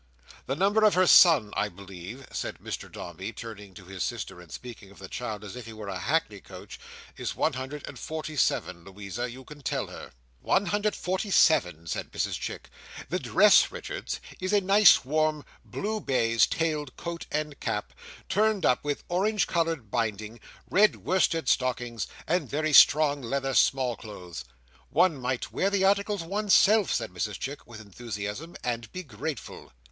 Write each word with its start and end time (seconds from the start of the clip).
The 0.47 0.55
number 0.55 0.83
of 0.83 0.95
her 0.95 1.05
son, 1.05 1.53
I 1.55 1.69
believe," 1.69 2.25
said 2.31 2.57
Mr 2.57 2.91
Dombey, 2.91 3.31
turning 3.31 3.75
to 3.75 3.85
his 3.85 4.03
sister 4.03 4.41
and 4.41 4.51
speaking 4.51 4.89
of 4.89 4.97
the 4.97 5.07
child 5.07 5.43
as 5.43 5.55
if 5.55 5.67
he 5.67 5.73
were 5.73 5.89
a 5.89 5.99
hackney 5.99 6.39
coach, 6.39 6.79
is 7.17 7.35
one 7.35 7.53
hundred 7.53 7.87
and 7.87 7.99
forty 7.99 8.35
seven. 8.35 8.83
Louisa, 8.83 9.29
you 9.29 9.43
can 9.43 9.61
tell 9.61 9.85
her." 9.89 10.11
"One 10.39 10.65
hundred 10.65 10.95
and 10.95 10.95
forty 10.95 11.29
seven," 11.29 11.85
said 11.85 12.11
Mrs 12.11 12.39
Chick 12.39 12.71
"The 13.09 13.19
dress, 13.19 13.69
Richards, 13.71 14.19
is 14.39 14.53
a 14.53 14.59
nice, 14.61 15.05
warm, 15.05 15.45
blue 15.63 15.99
baize 16.01 16.47
tailed 16.47 16.97
coat 16.97 17.27
and 17.31 17.59
cap, 17.59 17.93
turned 18.27 18.65
up 18.65 18.83
with 18.83 19.03
orange 19.07 19.45
coloured 19.45 19.91
binding; 19.91 20.39
red 20.67 20.95
worsted 20.95 21.47
stockings; 21.47 22.07
and 22.25 22.49
very 22.49 22.73
strong 22.73 23.21
leather 23.21 23.53
small 23.53 23.95
clothes. 23.95 24.45
One 24.89 25.15
might 25.21 25.51
wear 25.51 25.69
the 25.69 25.83
articles 25.85 26.23
one's 26.23 26.55
self," 26.55 26.91
said 26.91 27.11
Mrs 27.11 27.37
Chick, 27.37 27.67
with 27.67 27.79
enthusiasm, 27.79 28.55
"and 28.63 28.91
be 28.91 29.03
grateful." 29.03 29.71